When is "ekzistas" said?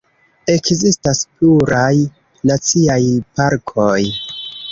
0.53-1.19